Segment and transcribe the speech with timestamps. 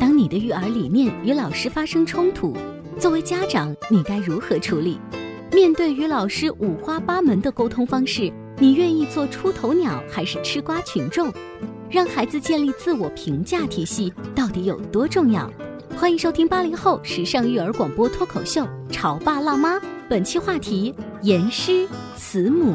[0.00, 2.56] 当你的育儿理念与老师发生冲突，
[2.98, 4.98] 作为家长，你该如何处理？
[5.52, 11.30] 面对与老师五花八门的沟通方式，你愿意做出头鸟还是吃瓜群众？
[11.90, 15.52] 让孩子建立自我评价体系到底有多重要？
[15.98, 19.76] 欢迎收听八零后时尚育儿广播脱口秀《潮爸辣妈》，
[20.08, 22.74] 本期话题：严师慈母。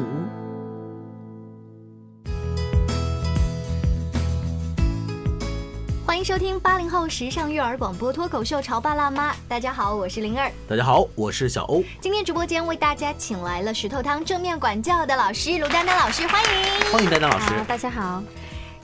[6.26, 9.32] 收听八零后时尚育儿广播脱口秀《潮爸辣妈》。
[9.46, 10.50] 大家好，我是灵儿。
[10.68, 11.84] 大家好，我是小欧。
[12.00, 16.90] 今天直播间为大家请来了石头汤正面管教的老师卢丹丹老师，欢迎。
[16.90, 17.52] 欢迎丹丹老师。
[17.68, 18.20] 大家好。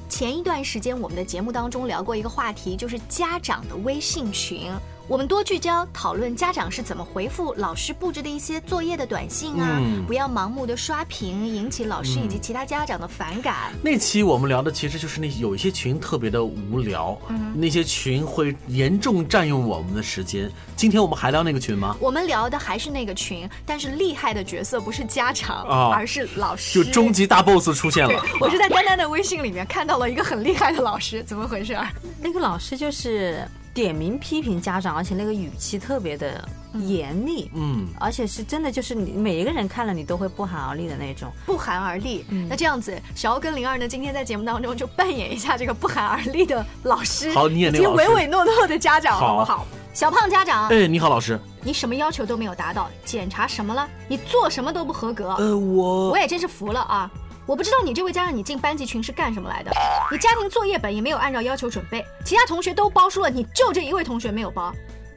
[0.08, 4.70] 前一段时间我们的节目当中聊过一个话题，就是家长的微信群。
[5.08, 13.72] 我们多聚焦讨论家长是怎么回复老师布置的一些作业的短信啊，不要盲目的刷屏，引起老师以及其他家长的反感。
[13.82, 20.50] 那期我们聊的其实就是那有一些群特别的无聊，嗯那些群会严重占用我们的时间。
[20.76, 21.96] 今天我们还聊那个群吗？
[22.00, 26.82] 我们聊的还是那个群，但是厉害的角色不是家长，而是老师。
[26.82, 28.24] 就终极大 boss 出现了。
[28.40, 31.76] 我是在丹丹的微信里面看到了一个很厉害的老师，怎么回事？
[32.20, 33.46] 那个老师就是。
[33.74, 42.24] 点名批评家长，而且那个语气特别的严厉，嗯，而且是真的，就是你每一个人看了你都会不寒而栗的那种，不寒而栗。
[42.48, 49.66] 那这样子，小欧跟灵儿呢，今天在节目当中就扮演一下这个不寒而栗的老师，好，你演那个唯唯诺诺的家长，好不好？
[49.94, 53.86] 小胖家长，哎，你好，老师，你什么要求都没有达到，检查什么了？
[54.08, 55.34] 你做什么都不合格。
[55.34, 57.10] 呃，我我也真是服了啊。
[57.44, 59.72] 我不知道你这位家长，你进班级群是干什么来的？
[60.10, 64.72] 你家庭作业本也没有按照要求准备，其他同学都包书了，你就这一位同学没有包。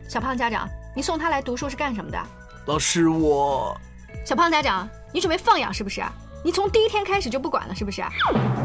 [0.07, 2.19] 小胖家长，你送他来读书是干什么的？
[2.65, 3.77] 老师，我。
[4.25, 6.03] 小胖家长，你准备放养是不是？
[6.43, 8.03] 你从第一天开始就不管了是不是？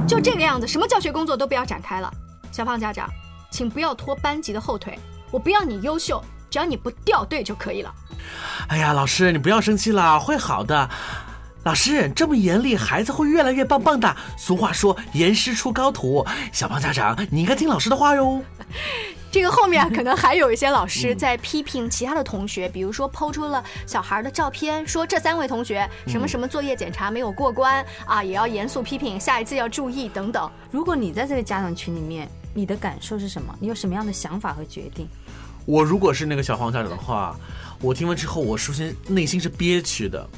[0.08, 2.10] 就这个样子，什么教学工作都不要展开了。
[2.50, 3.08] 小胖家长，
[3.50, 4.98] 请不要拖班级的后腿。
[5.30, 7.94] 我不要你优秀，只要你不掉队就可以了。
[8.68, 10.90] 哎呀，老师，你不要生气了，会好的。
[11.62, 14.16] 老师这么严厉，孩子会越来越棒棒的。
[14.38, 18.42] 俗话说“严师出高徒”，小胖家长，你应该听老师的话哟。
[19.30, 30.50] 这个后面可能还有一些老师在批评其他的同学，比如说抛出了小孩的照片，说这三位同学什么什么作业检查没有过关啊，也要严肃批评，下一次要注意等等。
[30.70, 33.54] 如果你在这个家长群里面，你的感受是什么？
[33.60, 35.06] 你有什么样的想法和决定？
[35.66, 37.36] 我如果是那个小黄家长的话。
[37.82, 40.28] 我听完之后，我首先内心是憋屈的，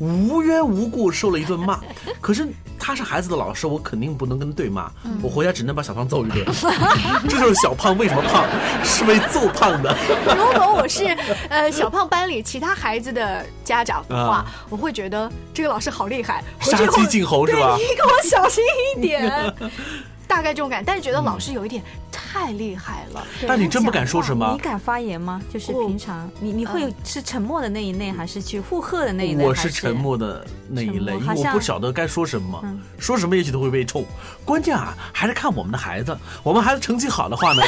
[0.00, 1.78] 无缘无故受了一顿骂。
[2.20, 2.44] 可是
[2.76, 4.90] 他是孩子的老师，我肯定不能跟对骂。
[5.22, 6.44] 我回家只能把小胖揍一顿。
[7.30, 8.44] 这就是小胖为什么胖，
[8.82, 9.96] 是被揍胖的。
[10.36, 11.04] 如果我是
[11.48, 17.76] 呃小胖班里其他孩子的家长的话，我会觉得这个老师好厉害，杀鸡儆猴是吧？
[17.76, 18.64] 你给我小心
[18.96, 19.54] 一点。
[20.28, 23.26] 大概这种感，但是觉得老师有一点太厉害了。
[23.46, 24.52] 但你真不敢说什么？
[24.52, 25.40] 你敢发言吗？
[25.52, 29.44] 就是平常你你会是沉默的那一类，还是去附和的那一类？
[29.44, 32.62] 我是沉默的那一类，因为我不晓得该说什么，
[32.98, 34.04] 说什么也许都会被冲。
[34.44, 36.16] 关键啊，还是看我们的孩子。
[36.42, 37.62] 我们孩子成绩好的话呢，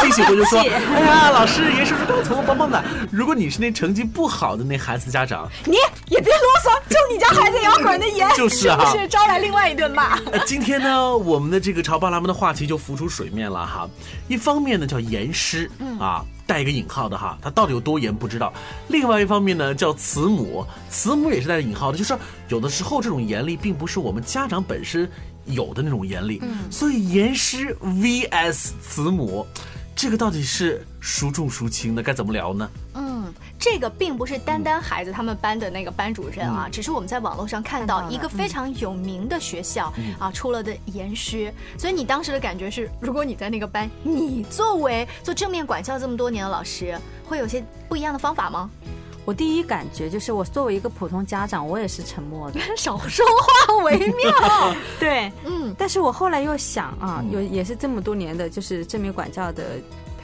[0.00, 2.82] 欣喜会就说：“哎呀，老师严叔叔高层棒棒的。”
[3.12, 5.76] 如果你是那成绩不好的那孩子家长，你
[6.08, 10.18] 也别啰嗦，就你家孩子也要管得严， 就是啊，是招来另外一顿骂。
[10.46, 12.05] 今天呢，我们的这个潮爸。
[12.10, 13.88] 爸们的话题就浮出水面了哈，
[14.28, 18.52] 一方面呢叫严师，啊带一个引号的哈，他到底有多严不知道；
[18.88, 22.16] 另外一方面呢叫慈母，慈母也是带着引号的，就是
[22.48, 25.10] 有的时候这种严厉并不是我们家长本身
[25.46, 29.46] 有的那种严厉，所以严师 vs 慈母，
[29.94, 32.02] 这个到底是孰重孰轻的？
[32.02, 32.70] 该怎么聊呢？
[32.94, 33.05] 嗯。
[33.58, 48.70] 这个并不是单单孩子他们班的那个班主任啊，只是我们在网络上看到一个非常有名的学校啊出了的严师，所以你当时的感觉是，如果你在那个班，你作为做正面管教这么多年的老师，会有些不一样的方法吗？
[49.24, 54.74] 我第一感觉就是，我作为一个普通家长，我也是沉默的， 少说话为妙。
[55.00, 59.64] 对，嗯，但是我后来又想啊，有也是这么多年的，就是正面管教的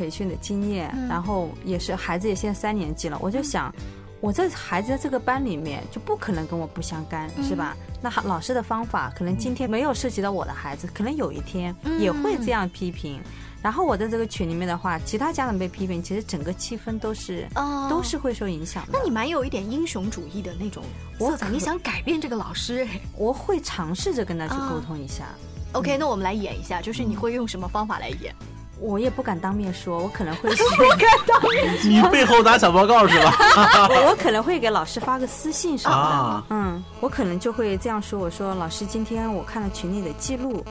[0.03, 3.73] 培训的经验，然后也是孩子也现在三年级了，我就想，
[4.21, 7.77] 我这孩子在这个班里面就不可能跟我不相干，是吧？
[8.03, 13.21] 那老师的方法可能今天没有涉及到我的孩子，可能有一天也会这样批评。
[13.63, 17.47] 然后我在这个群里面的话，其他家长被批评，其实整个气氛都是，
[17.89, 18.99] 都是会受影响的。
[18.99, 20.83] 那你蛮有一点英雄主义的那种
[21.17, 22.85] 色彩，你想改变这个老师，
[23.17, 25.27] 我会尝试着跟他去沟通一下。
[25.75, 28.35] OK，那我们来演一下，就是你会用什么方法来演？
[28.83, 31.79] 我也不敢当面说，我可能会不敢 当面。
[31.85, 33.89] 你背后打小报告是吧？
[34.07, 36.55] 我可能会给老师发个私信什么的。
[36.57, 40.65] 嗯，我可能就会这样说：我说老师，今天我看了群里的记录，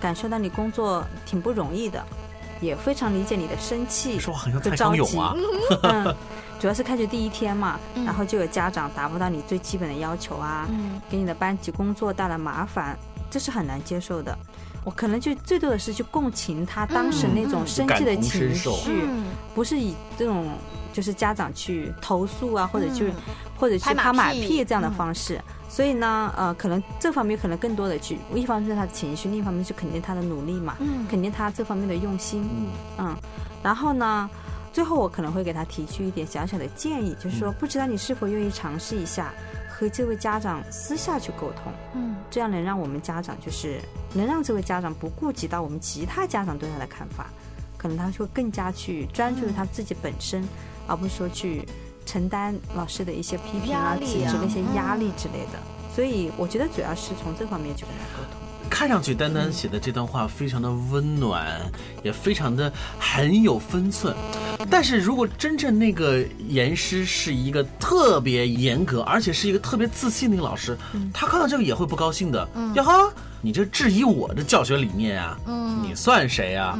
[0.00, 2.04] 感受到你工作挺不容易的。
[2.60, 5.32] 也非常理解你的生气，说话很像蔡康永啊。
[5.84, 6.12] 嗯，
[6.58, 10.66] 主要是开学第一天嘛，然后就有家长达不到你最基本的要求啊，
[11.08, 12.98] 给你的班级工作带来麻烦，
[13.30, 14.36] 这是很难接受的。
[14.88, 18.88] 我可能就最多的是去共情他当时那种生气的情绪，
[19.54, 20.48] 不是以这种
[20.94, 23.12] 就是家长去投诉啊，或者去
[23.58, 25.38] 或者去拍马屁这样的方式。
[25.68, 32.68] 所以呢，呃，可能这方面可能更多的去，一方面是他的情绪，另一方面是肯定他的努力嘛，嗯，肯定他这方面的用心，嗯。
[32.96, 33.16] 嗯，
[33.62, 34.30] 然后呢，
[34.72, 39.34] 最后我可能会给他提出一点小小的建议，就是说，不知道你是否愿意尝试一下
[39.68, 43.80] 和这位家长私下去沟通，嗯，这样能让我们家长就是
[44.14, 47.26] 能让这位家长不顾及到我们其他家长对他的看法，
[47.76, 50.46] 可能他会更加去专注于他自己本身，
[50.86, 51.66] 而不是说去。
[52.06, 55.58] 承担老师的一些批评啊、指责那些压力之类的，
[55.94, 58.47] 所以我觉得主要是从这方面去跟他沟通。
[58.68, 61.60] 看上去丹丹写的这段话非常的温暖，
[62.02, 64.14] 也非常的很有分寸。
[64.70, 70.76] 但是如果真正那个严师是一个特别严格，而且是一个特别自信的一个老师，
[71.12, 72.48] 他看到这个也会不高兴的。
[72.74, 75.38] 呀哈，你这质疑我的教学理念啊？
[75.46, 76.78] 嗯，你算谁啊？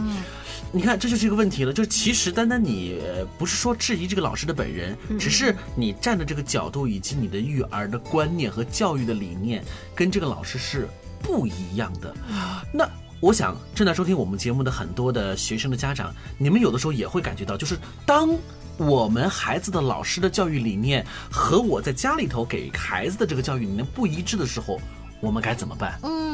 [0.70, 1.73] 你看，这就是一个问题了。
[1.73, 3.00] 就是其实，单单你
[3.38, 9.64] 不是说质疑这个老师的本人，只是你站的这个角度以及你的育儿的观念和教育的理念，
[9.94, 10.87] 跟这个老师是
[11.23, 12.15] 不一样的。
[12.73, 12.88] 那
[13.20, 18.29] 我想，正在收听我们节目的很多的学生的家长，你们有的时候也会感觉到，就是当
[18.76, 24.81] 我们孩子的老师的教育理念和我在家里头给孩子的这个教育理念不一致的时候。
[25.20, 25.99] 我们该怎么办？
[26.05, 26.27] 嗯，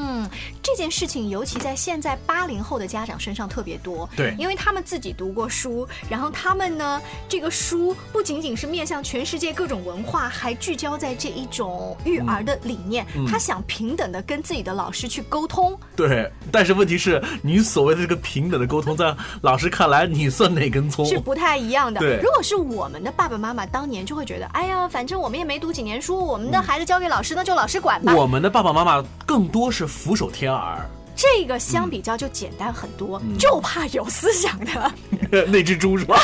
[0.62, 4.08] 这件事情尤其在现在八零后的家长身上特别多。
[4.14, 13.06] 对，因为他们自己读过书，然后他们呢，这个书不仅仅是面向全世界各种文化，还聚焦在这一种育儿的理念。
[13.26, 15.74] 他想平等的跟自己的老师去沟通。
[15.96, 21.06] 对，但是问题是你所谓的这个平等的沟通，在老师看来，你算哪根葱？
[21.06, 22.00] 是不太一样的。
[22.00, 28.14] 对，如果是我们的爸爸妈妈当年就会觉得，哎呀，反正我们也没读几年书，我们的孩子交给老师，那就老师管吧。
[28.14, 28.74] 我们的爸爸。
[28.74, 30.78] 妈妈更多是俯首帖耳，
[31.16, 34.92] 这个相比较就简单很多，就怕有思想的
[35.50, 36.16] 那只猪是吧？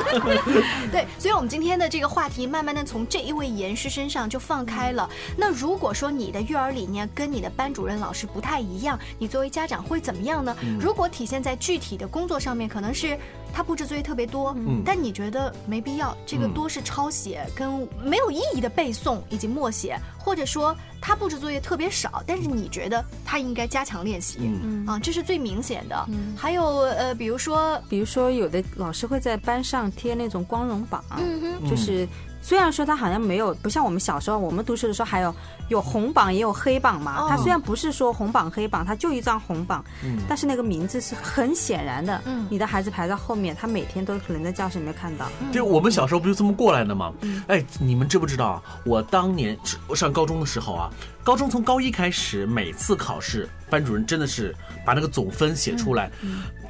[0.90, 5.06] 对，所以我们今天的这个话题，慢慢的从这一位严师身上就放开了。
[5.36, 10.56] 那如果说你的育儿理念跟你的班主任老师不太一样，你作为家长会怎么样呢？
[10.80, 13.18] 如果体现在具体的工作上面，可能是。
[13.54, 16.14] 他布置作业特别多，嗯，但你觉得没必要？
[16.26, 26.08] 这个多是抄写跟没有意义的背诵以及默写，或者说他布置作业特别少，但是你觉得他应该加强练习，嗯啊，这是最明显的。
[26.36, 32.08] 还有呃，比如说，比如说有的老师会在班上贴那种光荣榜，嗯哼，就是。
[32.44, 35.34] 虽然说他好像没有不像我们小时候，我们读书的时候还有
[35.70, 37.26] 有红榜也有黑榜嘛。
[37.26, 39.82] 他虽然不是说红榜黑榜，他就一张红榜，
[40.28, 42.20] 但是那个名字是很显然的。
[42.50, 45.24] 你的孩子排在后面，他每天都可能在教室里面看到。
[45.50, 47.14] 对，我们小时候不就这么过来的吗？
[47.48, 48.62] 哎，你们知不知道？
[48.84, 49.58] 我当年
[49.94, 50.90] 上高中的时候啊，
[51.24, 54.54] 高中从高一开始，每次考试，班主任真的是
[54.84, 56.10] 把那个总分写出来。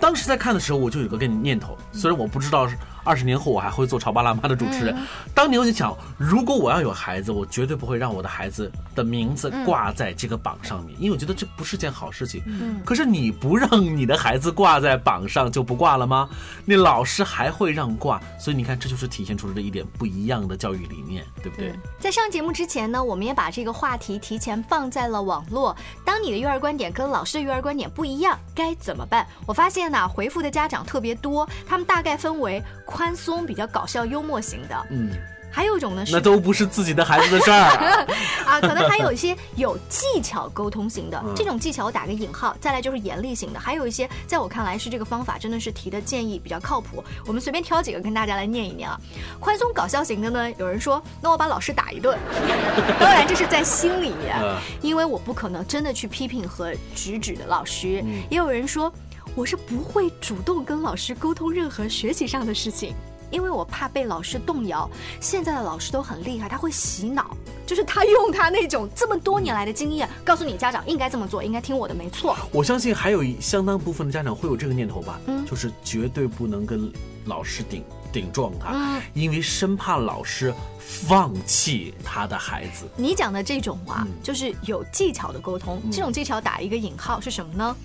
[0.01, 2.77] 当时在看的时候，我就有个个念头，虽然我不知道是。
[3.07, 4.97] 二十年后，我还会做《潮爸辣妈》的主持人。
[5.35, 12.43] 当年我就想，如果我要有孩子，我绝对不会让我的孩子的名字挂在这个榜上面，因为我觉得这不是件好事情。
[12.47, 12.81] 嗯。
[12.83, 16.27] 可是你不让你的孩子挂在榜上，就不挂了吗？
[16.65, 21.75] 那老师还会让挂，所以你看，这就是体现出了一点不一样的教育理念，对不对？
[22.01, 25.75] 在上节目之前呢，我们也把这个话题提钱放在了网络。
[26.05, 26.85] 当你的育儿观点。
[26.85, 29.27] 点跟老师的育儿观点不一样，该怎么办？
[29.47, 35.11] 我发现呢，回复的家长特别多，他们大概分为宽松、比较搞笑、幽默型的，嗯。
[35.55, 38.05] 还有一种呢，那都不是自己的孩子的事儿
[38.45, 42.57] 啊，可能还有一些有技巧沟通型的，这种技巧我打个引号。
[42.61, 47.05] 再来就是严厉型的，还有一些在我看来是这个方法真的是提的建议比较靠谱。
[47.25, 48.99] 我们随便挑几个跟大家来念一念啊。
[49.39, 52.19] 宽松搞笑型的呢，有人说那我把老师打一顿，
[52.99, 54.37] 当然这是在心里面，
[54.83, 58.05] 因为我不可能真的去批评和直指的老师。
[58.29, 58.93] 也有人说
[59.37, 62.93] 我是不会主动跟老师沟通任何学习上的事情。
[63.31, 64.88] 因为我怕被老师动摇，
[65.21, 72.37] 现在的老师都很厉害，他会洗脑，就是他用他那种这么多年来的经验，告诉你家长应该这么做，应该听我的，没错。
[72.52, 76.93] 我相信还有相当部分的家长会有这个念头吧，嗯，就是绝对不能跟
[77.25, 82.87] 老师顶顶撞他，因为生怕老师放弃他的孩子。
[82.97, 87.76] 你讲的这种啊，就是有技巧的沟通，这种技巧打一个引号是什么呢？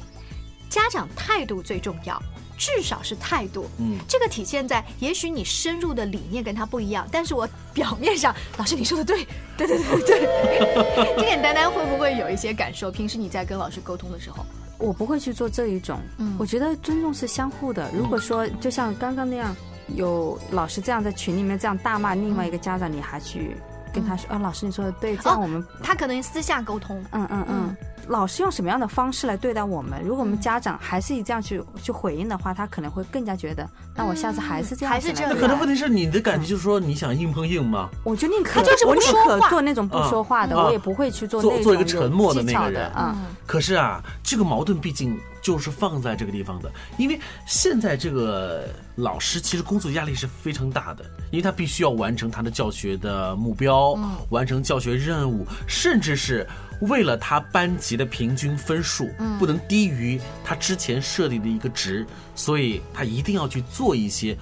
[0.69, 2.21] 家长态度最重要。
[2.59, 9.25] 至少是态度，嗯，这个体现在也许你深入的理念跟他不一样，但是我表面上，老师你说的 对，
[9.57, 12.91] 对对对对，今天 丹丹会不会有一些感受？
[12.91, 14.45] 平时你在跟老师沟通的时候，
[14.77, 17.89] 我不会去做这一种，嗯，我觉得尊重是相互的。
[17.93, 19.55] 如果说就像刚刚那样，
[19.95, 23.55] 有老师这样在群里面这样大骂另外一个家长，你还去
[23.93, 27.45] 跟他说，啊，老师你说的对，这样我们他可能私下沟通，嗯嗯。
[27.47, 27.77] 嗯。
[28.09, 30.01] 老师用什么样的方式来对待我们？
[30.03, 34.91] 如果我们家长还是以这样去去回应的话，他可能会更加觉得，那我下次还是这样。
[34.91, 35.31] 还是这样。
[35.31, 37.87] 那可能问题是你的感觉就是说，你想硬碰硬吗？
[38.03, 42.91] 我就宁可，就是我宁可做那种不说话的，我也不会去做做做一个沉默的那个人。
[42.97, 43.15] 嗯。
[43.45, 53.97] 可是啊，这个矛盾毕竟就是放在这个地方的，因为现在这个老师其实工作压力是非常大的，因为他必须要完成他的教学的目标，
[54.29, 56.47] 完成教学任务，甚至是。
[56.83, 64.33] 为了他班级的平均分数不能低于他之前设定的一个值，所以他一定要去做一些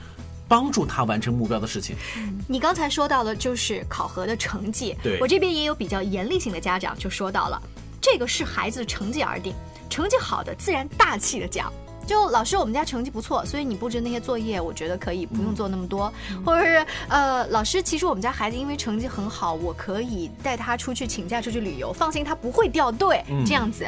[0.47, 1.95] 帮助他完成目标的事情。
[2.47, 7.59] 你刚才说到了就是考核的成绩，对我这边也有比较严厉性的家长就说到了，
[7.99, 9.51] 这个是孩子成绩而定，
[9.89, 11.71] 成绩好的自然大气的讲。
[12.05, 16.11] 就老师，我们家成绩不错，所以你布置那些作业，我觉得可以不用做那么多。
[16.45, 23.21] 或者是呃，老师，其实我们家孩子因为成绩很好，我可以带他出去请假出去旅游，放心，他不会掉队。
[23.45, 23.85] 这样子。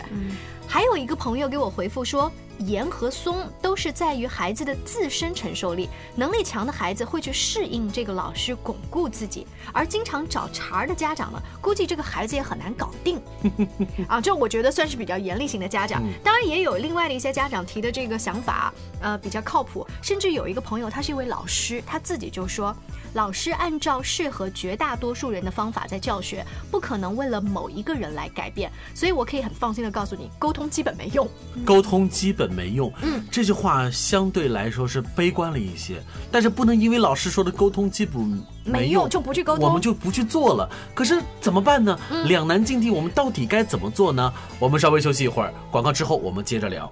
[0.67, 2.29] 还有一个朋友给我回复说。
[2.59, 13.21] 严和松都是在于孩子的自身承受力，能力强的孩子会去适应这个老师，巩固自己；而经常找茬儿的家长呢，估计这个孩子也很难搞定。
[14.07, 16.03] 啊，这我觉得算是比较严厉型的家长。
[16.23, 19.85] 当然，也有另外的一些家长提的这个想法，呃，比较靠谱。
[20.01, 22.75] 甚至有一个朋友，他是一位老师，他自己就说。
[23.15, 31.27] 老师按照适合绝大多数人的方法在教学，不可能为了某一个人来改变，所以我可以很放心的告诉你，沟通基本没用。
[31.65, 36.01] 沟通基本没用，嗯，这句话相对来说是悲观了一些，
[36.31, 40.69] 但是不能因为老师说的沟通基本没用就不去沟通，我们就不去做了。
[40.93, 41.97] 可是怎么办呢？
[42.25, 44.33] 两难境地，我们到底该怎么做呢？
[44.59, 46.91] 我们稍微休息一会儿，广告之后我们接着聊。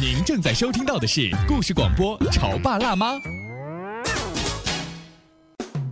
[0.00, 3.12] 您正在收听到的是故事广播《潮爸辣妈》。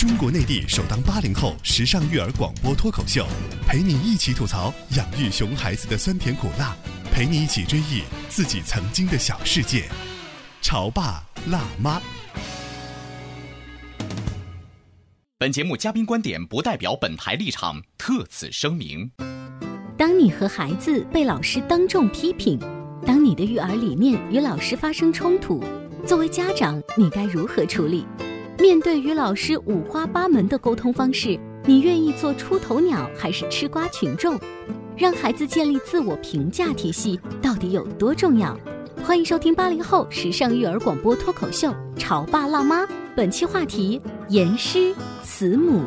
[0.00, 3.26] 中国内地首档八零后时尚育儿广播脱口秀，
[3.68, 6.74] 陪你一起吐槽养育熊孩子的酸甜苦辣，
[7.12, 9.90] 陪你一起追忆自己曾经的小世界。
[10.62, 12.00] 潮爸辣妈。
[15.36, 19.10] 本节目嘉宾观点不代表本台立场，特此声明。
[19.98, 22.58] 当你和孩子被老师当众批评，
[23.04, 25.62] 当你的育儿理念与老师发生冲突，
[26.06, 28.06] 作为家长，你该如何处理？
[28.60, 34.38] 面对与老师五花八门的沟通方式，你愿意做出头鸟还是吃瓜群众？
[34.98, 38.54] 让孩子建立自我评价体系到底有多重要？
[39.02, 42.82] 欢迎收听八零后时尚育儿广播脱口秀《潮爸辣妈》，
[43.16, 43.98] 本期话题：
[44.28, 45.80] 言师慈母。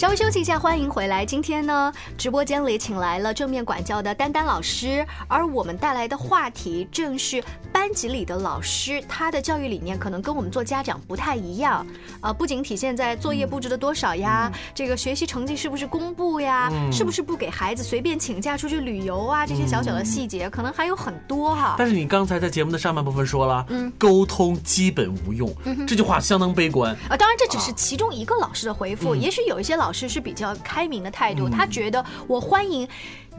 [0.00, 1.26] 稍微休息一下，欢迎回来。
[1.26, 11.86] 今天呢，直播间里请来了正面管教的丹丹老师，而我们带来的话题正是班级里的老师，他的教育理念可能跟我们做家长不太一样。
[12.22, 21.74] 呃，不仅体现在作业布置的多少呀，这个学习成绩是不是公布呀，是不是不给孩子随便请假出去旅游啊，这些小小的细节，可能还有很多哈。
[21.76, 25.54] 但是你刚才在节目的上半部分说了，嗯，沟通基本无用，
[25.86, 27.14] 这句话相当悲观啊。
[27.18, 29.89] 当然，这只是其中一个老师的回复，也许有一些老。
[29.90, 32.88] 老师是比较开明的态度，他觉得我欢迎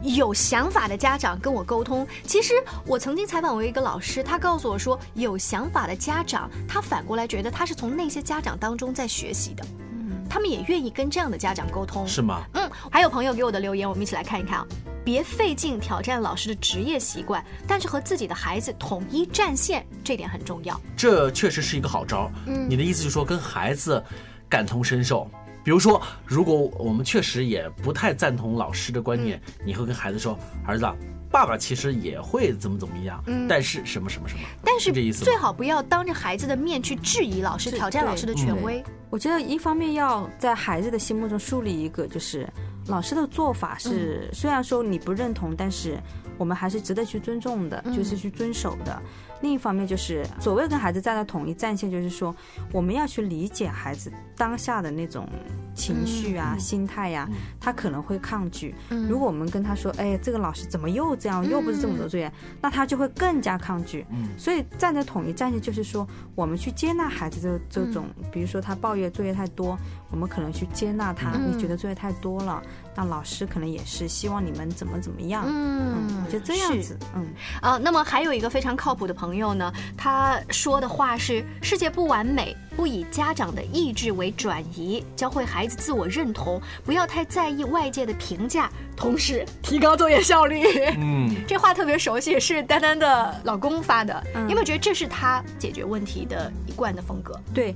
[0.02, 2.06] 有想法的家长跟我沟通。
[2.26, 2.52] 其实
[2.84, 9.64] 我曾经采访过一个老师，他告诉我说，有想法的家长，他反过来觉得他是从那些家长当中在学习的。
[9.92, 12.42] 嗯，他们也愿意跟这样的家长沟通，是吗？
[12.52, 14.66] 嗯，还有朋友给我的留言，我们一起来看一看啊。
[15.02, 20.78] 别费劲挑战老师的职业习惯，但是和自己的孩子统一战线，这点很重要。
[20.94, 22.30] 这确实是一个好招。
[22.46, 24.04] 嗯，你的意思就是说跟孩子
[24.50, 25.26] 感同身受。
[25.64, 30.84] 比如说，如果我们确实也不太赞同老师的观念，你会跟孩子说：“儿子，
[31.30, 38.82] 爸爸其实也会怎么怎么样，但是什么什么什么。”但是这意思，最好不要当着孩子的面去质疑老师、挑战老师的权威。
[39.08, 42.48] 我觉得一方面要在孩子的心目中树立一个，就是
[42.86, 45.96] 老师的做法是虽然说你不认同，但是
[46.38, 49.00] 我们还是值得去尊重的，就是去遵守的。
[49.42, 52.34] 另一方面就是所谓跟孩子站在统一战线，就是说
[52.72, 55.28] 我们要去理解孩子当下的那种
[55.74, 57.28] 情绪啊、心态呀，
[57.60, 58.74] 他可能会抗拒。
[59.08, 62.32] 如果我们跟他说：“哎，这个老师怎么又这样，又不是这么多作业”，
[62.62, 64.06] 那他就会更加抗拒。
[64.38, 69.76] 所以站在统一战线，就是说我们去接纳孩子的这种，比如说他抱怨作业太多，
[70.10, 71.36] 我们可能去接纳他。
[71.36, 72.62] 你觉得作业太多了？
[72.96, 75.44] 那老师可能也是希望你们怎么怎么样。
[75.46, 76.98] 嗯，就这样子。
[77.14, 77.28] 嗯
[77.60, 79.52] 啊，那么还有一个非常靠谱的朋友。
[79.52, 79.72] 呢？
[79.96, 90.64] 他说的话是：世界不完美，不以家长的意志为转移，教会孩子自我认同，不要太在意外界的评价，同时提高作业效率。
[90.96, 94.22] 嗯， 这话特别熟悉，是丹丹的老公发的。
[94.32, 97.38] 你有没有觉得这是他解决问题的一贯的风格？
[97.52, 97.74] 对，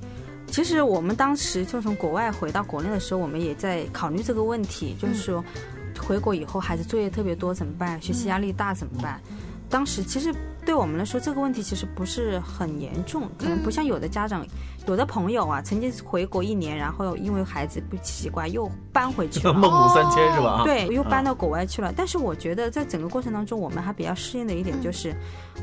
[0.49, 5.45] 其实我们当时就从国外回到国内的时候，我们也在考虑这个问题，就是说
[5.99, 8.01] 回国以后孩子作业特别多怎么办？
[8.01, 9.21] 学习压力大怎么办？
[9.69, 10.35] 当时其实
[10.67, 14.45] 对我们来说，这个问题其实不是很严重，可能不像有的家长、
[14.89, 20.63] 有的朋友啊，曾经回国一年，然后因为孩子不习惯又搬回去了， 孟母三迁是吧？
[20.65, 21.93] 对，又搬到国外去了。
[21.97, 25.15] 但是我觉得在整个过程当中，我们还比较适应的一点就是，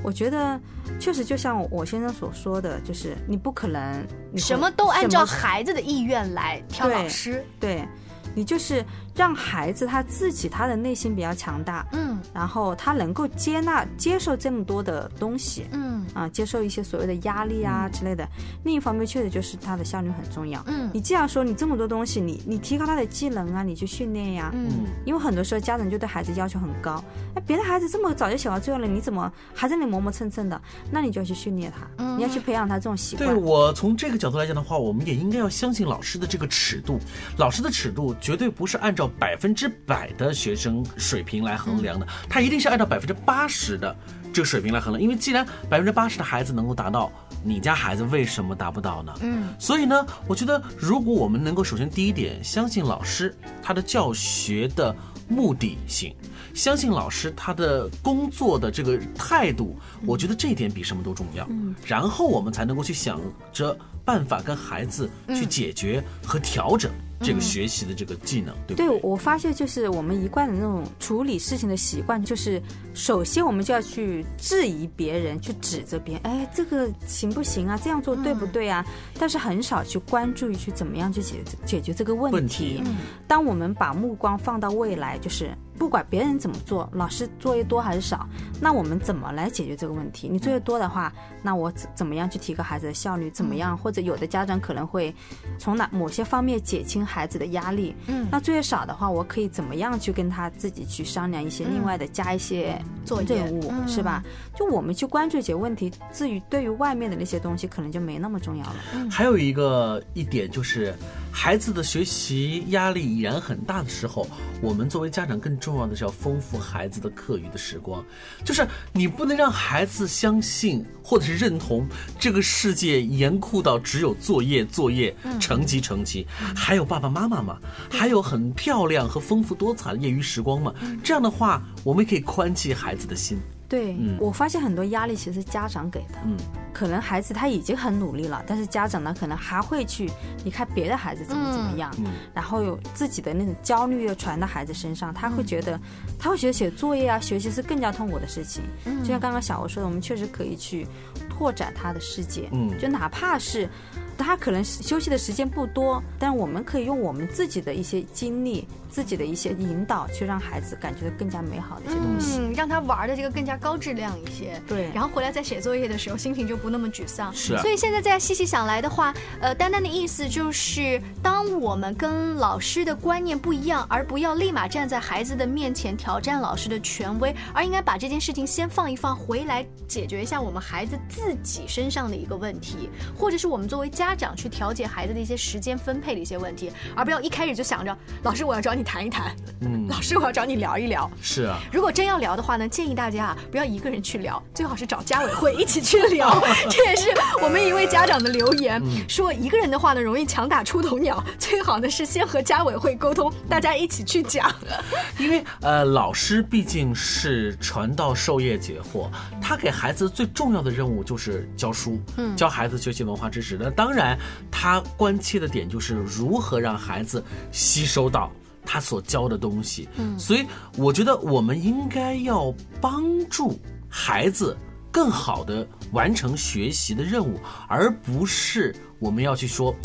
[0.01, 0.57] 我觉得
[0.99, 7.85] 确实就像我先生所说的，就是你不可能什么都按照孩子的意愿来挑老师，对。
[8.33, 18.27] 你就是让孩子他自己他的内心比较强大，嗯，然后他能够接纳接受这么多的东西，嗯，啊，接受一些所谓的压力啊之类的。
[18.63, 27.03] 另一方面，确实就是他的效率很重要，嗯，你既然说你这么多东西，你你提高他的技能啊，你去训练呀，嗯，因为很多时候家长就对孩子要求很高，
[27.35, 30.61] 哎，别的孩子这么早就写完作业了，你怎么还在那磨磨蹭蹭的？
[30.91, 33.29] 那你就要去训练他，你要去培养他这种习惯。
[33.29, 36.99] 对我从这个角度来讲的话，我们也应该要相信老师的这个尺度，
[37.37, 38.15] 老师的尺度。
[38.21, 43.95] 绝对不是按照百分之百的学生水平来衡量的，他一定是按照百分之八十的
[44.33, 45.01] 这个水平来衡量。
[45.01, 47.11] 因为既然百分之八十的孩子能够达到，
[47.43, 49.13] 你家孩子为什么达不到呢？
[49.21, 54.95] 嗯，所以呢，我觉得如果我们能够首先第一点相信老师他的教学的
[55.27, 56.13] 目的性，
[56.53, 61.45] 相信老师他的工作的这个态度，我觉得这一点比什么都重要。
[61.49, 63.21] 嗯，然后我们才能够去想
[63.53, 66.91] 着办法跟孩子去解决和调整。
[67.23, 68.87] 这个学习的这个技能，对不对？
[68.87, 72.61] 对我发现就是我们一贯的那种处理事情的习惯，就是
[72.93, 77.79] 首先我们就要去质疑别人，去指责别人，哎，这个行不行啊？
[77.83, 78.85] 这样做对不对啊？
[79.17, 82.83] 但是很少去关注于去怎么样去解解决这个问题。
[83.27, 85.49] 当我们把目光放到未来，就是。
[85.77, 88.27] 不管别人怎么做，老师作业多还是少，
[88.61, 90.29] 那我们怎么来解决这个问题？
[90.29, 93.29] 你作业多的话，那我怎怎么样去提高孩子的效率？
[93.31, 93.77] 怎么样？
[93.77, 95.13] 或者有的家长可能会
[95.57, 97.95] 从哪某些方面减轻孩子的压力？
[98.07, 104.23] 嗯，那作业少的话，我可以怎么样去跟他自己去商量一些另外的加一些做任务，是吧？
[104.55, 108.75] 就我们去关注解决问题，至于对于外面的那些东西，可能就没那么重要了。
[109.09, 110.93] 还有一个一点就是。
[111.35, 114.25] 孩子的学习压力已然很大的时候，
[114.61, 118.05] 我们作为家长更重要的是要丰富孩子的课余的时光，
[118.45, 121.85] 就是你不能让孩子相信或者是认同
[122.19, 127.57] 这个世界严酷到只有作业作业成绩成绩，还有爸爸妈妈嘛，
[127.89, 133.37] 还有很漂亮和丰富多彩的业余时光嘛，这样的话我们可以宽起孩子的心。
[133.73, 136.19] 对，我发现很多压力其实是家长给的。
[136.25, 136.37] 嗯，
[136.71, 140.11] 可能孩子他已经很努力了，但是家长呢，可能还会去
[140.45, 141.91] 你看别的孩子怎么怎么样，
[142.35, 145.79] 然后有自己的那种焦虑又传到孩子身上，他会觉得
[146.19, 148.63] 他会觉得写作业啊、学习是更加痛苦的事情。
[149.01, 150.85] 就像刚刚小欧说的，我们确实可以去
[151.27, 152.49] 拓展他的世界。
[152.51, 153.67] 嗯，就哪怕是。
[154.17, 164.61] 他可能休息的时间不多，但我们可以用我们自己的一些经历、自己的一些引导，去让孩子感觉到更加美好的一些东西，嗯让他玩的这个更加高质量一些。
[164.67, 167.33] 对，然后回来再写作业的时候，心情就不那么沮丧。
[167.33, 167.57] 是。
[167.57, 184.02] 所以现在再细细想来的话，呃，丹丹的意思就是，当我们跟老师的观念不一样，而不要立马站在孩子的面前挑战老师的权威，而应该把这件事情先放一放，回来解决一下我们孩子自己身上的一个问题，或者是我们作为家。
[184.03, 191.09] 家长去调节孩子的一些时间分配的一些问题，而不要一开始就想着老师我要找你谈一谈，嗯，老师我要找你聊一聊。
[191.21, 196.37] 是啊，如果真要聊的话呢，建议大家啊不要一个人去聊，最好是找家委会一起去聊。
[196.69, 204.53] 这也是我们一位家长的留言，说一个人的话呢容易强打出头鸟，最好呢是先和家委会沟通，大家一起去讲。
[205.17, 209.09] 因为呃老师毕竟是传道授业解惑，
[209.41, 213.57] 他给孩子最重要的任务就是教书，嗯，教孩子学习文化知识。
[213.61, 214.17] 那当然，
[214.51, 218.31] 他关切的点就是如何让孩子吸收到
[218.65, 219.87] 他所教的东西。
[219.97, 220.45] 嗯，所以
[220.77, 224.57] 我觉得我们应该要帮助孩子
[224.91, 229.75] 更好的完成学习的任务，而不是我们要去说，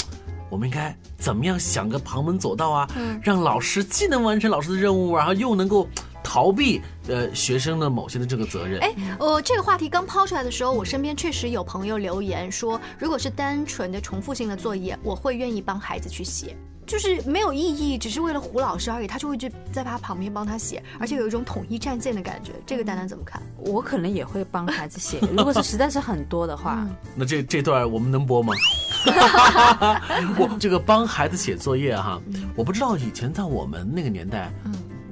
[0.51, 2.89] 我们应该怎么样想个旁门左道啊，
[3.23, 5.89] 让老师既能完成老师的任务，然后又能够。
[6.29, 8.79] 逃避呃学生的某些的这个责任。
[8.81, 16.55] 哎，呃，这个话题刚抛出来的时候，我身边确实有朋友留言说，如果是单纯的重复性的作业，我会愿意帮孩子去写，
[16.87, 22.53] 就是没有意义，只是为了唬老师而已，他就会去在他旁边帮他写，而且有一种统一战线的感觉。
[22.67, 23.43] 这个丹丹怎么看？
[23.57, 26.87] 我可能也会帮孩子写， 如果是实在是很多的话。
[27.15, 28.53] 那这这段我们能播吗？
[30.37, 32.21] 我这个帮孩子写作业哈，
[32.55, 34.53] 我不知道以前在我们那个年代。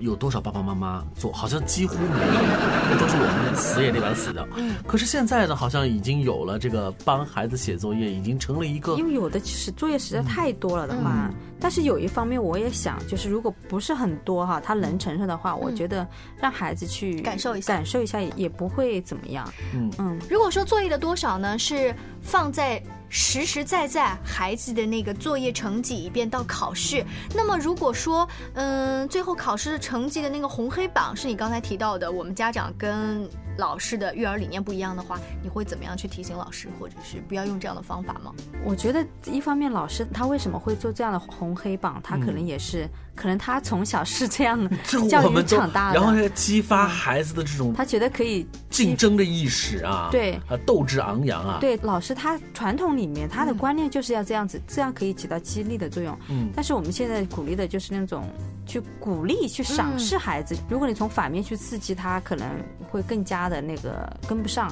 [0.00, 1.32] 有多少爸爸妈妈做？
[1.32, 2.42] 好像几乎没有，
[2.90, 4.46] 那都是我们死也得把它死掉。
[4.56, 4.76] 嗯。
[4.86, 8.96] 可是现在呢，好像已经有了这个帮孩子写作业，已经成了一个。
[8.96, 11.30] 因为有的其实作业实在太多了的话，
[11.60, 16.06] 但是有一方面我也想，就是如果不是很多哈，他能承受的话，我觉得
[16.40, 19.52] 让孩子去感受一下，感受一下也也不会怎么样。
[19.74, 20.20] 嗯嗯。
[20.30, 22.82] 如果说作业的多少呢，是放在。
[23.08, 38.32] 实实在在孩子的那个作业成绩一遍到考试，那么如果说，嗯，最后考试的成绩的那个红黑榜是你刚才提到的，我们家长跟老师的育儿理念不一样的话，你会怎么样去提醒老师，或者是不要用这样的方法吗？
[38.64, 42.88] 我觉得一方面老师他为什么会做这样的红黑榜，他可能也是。
[43.14, 44.68] 可能他从小是这样的
[45.08, 51.56] 教育长大的，然后激发孩子的这种他觉得可以竞争的意识啊，对啊，斗志昂扬啊。
[51.58, 56.14] 对，老师他传统里面他的观念就是要这样子，这样可以起到激励的作用。
[56.28, 58.28] 嗯，但是我们现在鼓励的就是那种
[58.66, 60.56] 去鼓励、去赏识孩子。
[60.68, 62.48] 如果你从反面去刺激他，可能
[62.90, 64.70] 会更加的那个跟不上。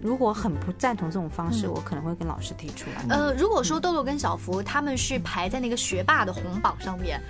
[0.00, 3.06] 如果很不赞同这种方式，我可能会跟老师提出来。
[3.08, 7.22] 呃，如果说豆豆跟小福他们是排在那个学霸的红榜上面，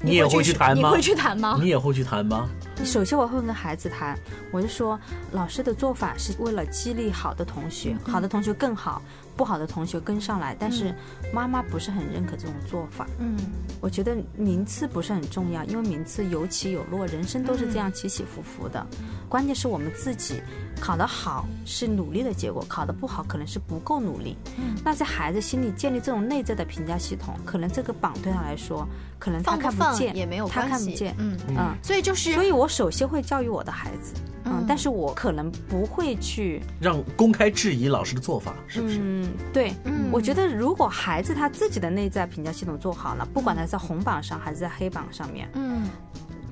[0.00, 0.88] 你也会去谈吗？
[0.88, 1.56] 你会去谈吗？
[1.60, 2.48] 你也会去谈吗？
[2.84, 4.18] 首先我会跟孩子谈，
[4.50, 4.98] 我就说
[5.30, 9.00] 老师的做法是为了激励好的同学，好的同学更好。
[9.36, 10.94] 不好的同学跟上来，但是
[11.32, 13.06] 妈妈不是很认可这种做法。
[13.18, 13.36] 嗯，
[13.80, 18.84] 我觉得名次不是很重要，因为名次有起有落，人生都是这样起起伏伏的。
[19.28, 20.40] 关键是我们自己
[20.80, 24.36] 考得好是努力的结果，考得不好可能是不够努力。
[24.56, 28.86] 嗯，那在孩子心里建立这种内在的评价系统，可能这个榜对他来说，
[29.18, 31.14] 可能他看不见也没有他看不见。
[31.18, 34.14] 嗯嗯，所以就是，所以我首先会教育我的孩子。
[34.48, 39.00] 嗯，但是我可能不会去让公开质疑老师的做法，是不是？
[39.02, 45.88] 嗯，对，嗯，我觉得如果孩子他自己的内在评价系统做好了，不管他在红榜上还是在黑榜上面，嗯。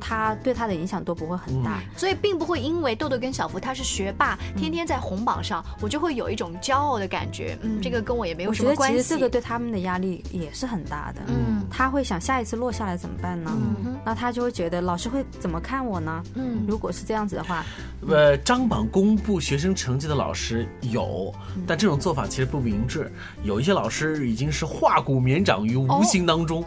[0.06, 7.56] 他对他的影响都不会很大，所以并不会因为豆豆跟小福他是学霸，天天在红榜上，我就会有一种骄傲的感觉。
[7.62, 8.98] 嗯，这个跟我也没有什么关系。
[8.98, 11.22] 其实这个对他们的压力也是很大的。
[11.28, 13.50] 嗯，他会想下一次落下来怎么办呢？
[13.56, 16.22] 嗯那他就会觉得老师会怎么看我呢？
[16.34, 17.64] 嗯，如果是这样子的话，
[18.06, 21.32] 呃，张榜公布学生成绩的老师有，
[21.66, 23.10] 但这种做法其实不明智。
[23.44, 26.62] 有一些老师已经是化骨绵掌于无形当中。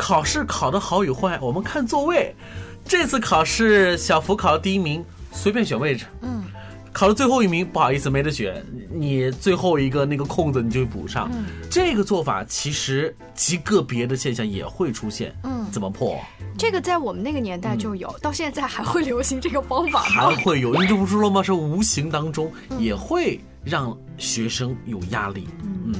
[0.00, 2.34] 考试考的好与坏，我们看座位。
[2.86, 6.06] 这次考试，小福考了第一名，随便选位置。
[6.22, 6.42] 嗯，
[6.90, 11.30] 考了最后一名，不好意思没得选，你最后一个那个空子你就补上。
[11.70, 15.36] 这个做法其实极个别的现象也会出现。
[15.44, 16.18] 嗯，怎么破？
[16.56, 20.06] 这个在我们那个年代就有，到现在还会流行这个方法吗？
[20.06, 21.42] 还会有，你这不说了吗？
[21.42, 25.46] 是无形当中也会让学生有压力。
[25.62, 25.94] 嗯，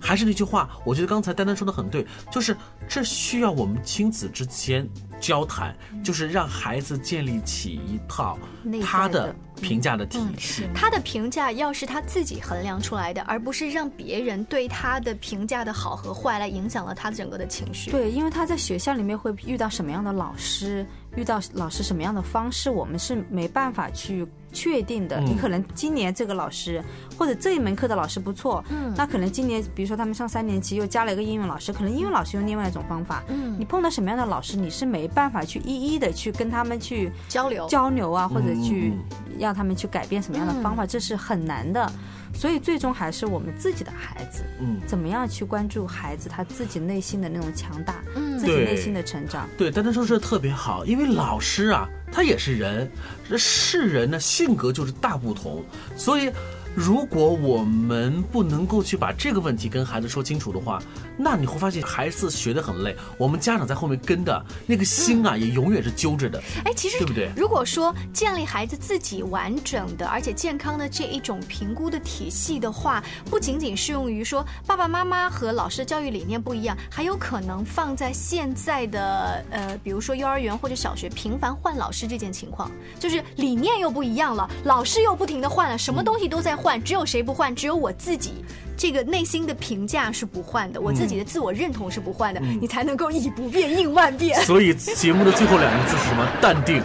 [0.00, 2.56] 还是那句话，我觉得刚才丹丹说的很对，就是
[2.88, 4.88] 这需要我们亲子之间。
[5.20, 8.38] 交谈就是让孩子建立起一套
[8.80, 10.62] 他的评价的体系。
[10.72, 17.90] 他的评价要是他自己衡量出来的，而不是让别人对他的评价的好和坏来影响了他整个的情绪。
[17.90, 24.24] 对，因为他在学校里面会遇到什么样的老师，遇到老师什么样的方式，我们是没办法去。
[24.52, 26.82] 确定的，你可能今年这个老师
[27.18, 37.66] 或者这一门课的老师不错，嗯，那可能今年比如说他们上三年级又加了一个英语老师，可能英语老师用另外一种方法，嗯，你碰到什么样的老师，你是没办法去一一的去跟他们去交流。
[37.68, 38.92] 交流啊，或者去
[39.38, 41.90] 让他们去改变什么样的方法，这是很难的。
[42.34, 49.48] 所以最终还是我们自己的孩子，嗯，怎么样去关注孩子他自己内心的那种强大，嗯，自己内心的成长。
[49.56, 52.90] 对，丹丹说这特别好，因为老师啊，他也是人，
[53.28, 55.64] 这是人呢，性格就是大不同，
[55.96, 56.30] 所以。
[56.78, 60.80] 如果我们不能够去把这个问题跟孩子说清楚的话，
[61.16, 66.40] 那你会发现孩子学得很累，我们家长在后面跟的那个心啊，也永远是揪着的。
[66.64, 67.32] 哎，其实对不对？
[67.36, 86.67] 如果说建立孩子自己完整的而且健康的这一种评估的体系的话，不仅仅适用于说爸爸妈妈和老师的教育理念不一样，还有可能放在现在的呃，比如说幼儿园或者小学频繁换老师这件情况，就是理念又不一样了，老师又不停的换了，什么东西都在换。
[86.76, 87.54] 只有谁不换？
[87.54, 88.44] 只有我自己。
[88.80, 94.40] 这个内心的评价是不换的，我自己的自我认同是不换的，你才能够以不变应万变。
[94.42, 96.24] 所以节目的最后两个字是什么？
[96.40, 96.80] 淡定。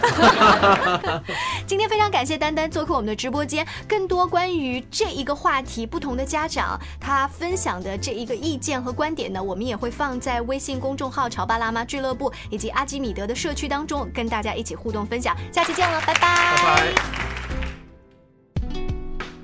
[1.68, 15.36] 今天非常感谢丹丹做客我们的直播间，更多关于这一个话题，不同的家长他分享的这一个意见和观点呢，我们也会放在微信公众号“潮爸辣妈俱乐部”以及阿基米德的社区当中，跟大家一起互动分享。
[15.52, 16.56] 下期见了，拜拜。
[16.56, 17.33] 拜拜。